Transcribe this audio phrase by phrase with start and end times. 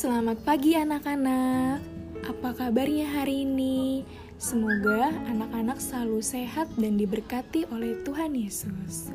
[0.00, 1.76] Selamat pagi anak-anak.
[2.24, 4.00] Apa kabarnya hari ini?
[4.40, 9.12] Semoga anak-anak selalu sehat dan diberkati oleh Tuhan Yesus.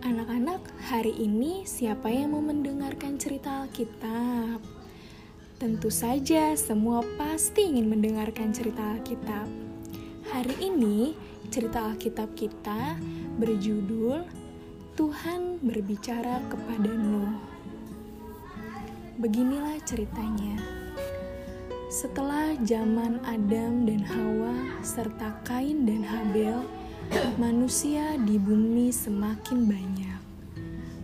[0.00, 4.64] Anak-anak, hari ini siapa yang mau mendengarkan cerita Alkitab?
[5.60, 9.44] Tentu saja semua pasti ingin mendengarkan cerita Alkitab.
[10.32, 11.12] Hari ini
[11.52, 12.96] cerita Alkitab kita
[13.36, 14.24] berjudul
[14.96, 17.51] Tuhan berbicara kepada Nuh.
[19.22, 20.58] Beginilah ceritanya.
[21.86, 26.66] Setelah zaman Adam dan Hawa serta Kain dan Habel,
[27.38, 30.20] manusia di bumi semakin banyak.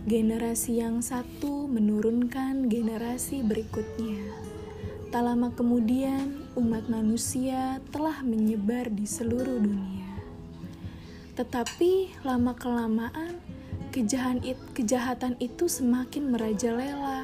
[0.03, 4.19] Generasi yang satu menurunkan generasi berikutnya.
[5.15, 10.11] Tak lama kemudian, umat manusia telah menyebar di seluruh dunia.
[11.39, 13.39] Tetapi lama-kelamaan,
[14.75, 17.23] kejahatan itu semakin merajalela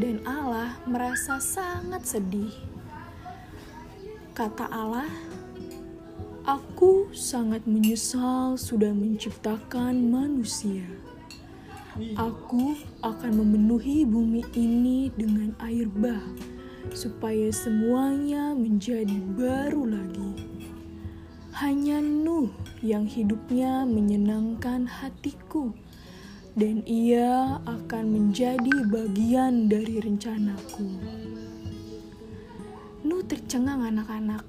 [0.00, 2.56] dan Allah merasa sangat sedih.
[4.32, 5.12] Kata Allah,
[6.48, 10.88] "Aku sangat menyesal sudah menciptakan manusia.
[12.16, 16.24] Aku akan memenuhi bumi ini dengan air bah,
[16.96, 20.32] supaya semuanya menjadi baru lagi."
[21.60, 22.48] Hanya Nuh
[22.80, 25.76] yang hidupnya menyenangkan hatiku
[26.58, 30.88] dan ia akan menjadi bagian dari rencanaku.
[33.06, 34.42] Nuh tercengang anak-anak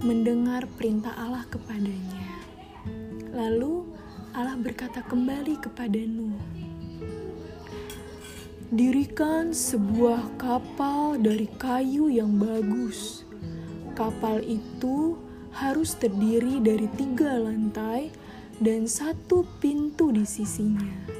[0.00, 2.28] mendengar perintah Allah kepadanya.
[3.34, 3.84] Lalu
[4.32, 6.38] Allah berkata kembali kepada Nuh,
[8.68, 13.24] Dirikan sebuah kapal dari kayu yang bagus.
[13.96, 15.16] Kapal itu
[15.56, 18.12] harus terdiri dari tiga lantai
[18.58, 21.18] dan satu pintu di sisinya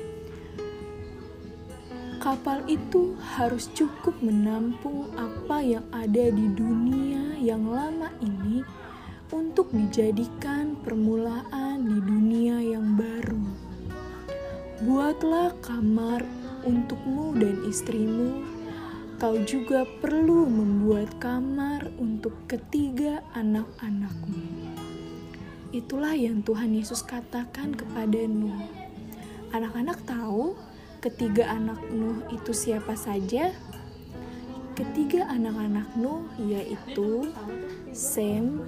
[2.18, 8.66] Kapal itu harus cukup menampung apa yang ada di dunia yang lama ini
[9.30, 13.44] untuk dijadikan permulaan di dunia yang baru.
[14.82, 16.26] Buatlah kamar
[16.66, 18.42] untukmu dan istrimu.
[19.22, 24.77] Kau juga perlu membuat kamar untuk ketiga anak-anakmu.
[25.68, 28.56] Itulah yang Tuhan Yesus katakan kepada Nuh.
[29.52, 30.56] Anak-anak tahu
[30.98, 33.54] Ketiga anak Nuh itu siapa saja?
[34.74, 37.30] Ketiga anak-anak Nuh yaitu
[37.94, 38.66] Sem,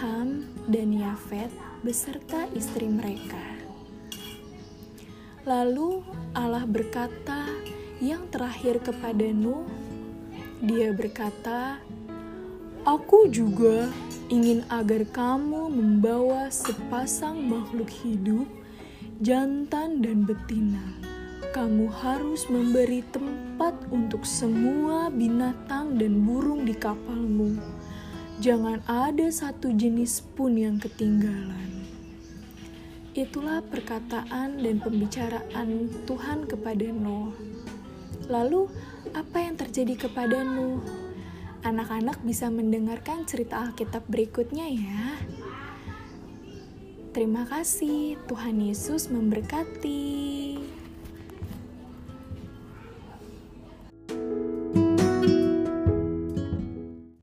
[0.00, 1.52] Ham, dan Yafet
[1.84, 3.44] beserta istri mereka.
[5.44, 6.00] Lalu
[6.32, 7.44] Allah berkata
[8.00, 9.68] yang terakhir kepada Nuh,
[10.64, 11.84] dia berkata,
[12.88, 13.92] Aku juga
[14.28, 18.48] ingin agar kamu membawa sepasang makhluk hidup,
[19.20, 21.08] jantan dan betina
[21.58, 27.56] kamu harus memberi tempat untuk semua binatang dan burung di kapalmu.
[28.38, 31.82] Jangan ada satu jenis pun yang ketinggalan.
[33.16, 37.34] Itulah perkataan dan pembicaraan Tuhan kepada Nuh.
[38.30, 38.70] Lalu,
[39.10, 41.07] apa yang terjadi kepada Nuh?
[41.66, 45.18] Anak-anak bisa mendengarkan cerita Alkitab berikutnya ya.
[47.10, 50.47] Terima kasih, Tuhan Yesus memberkati.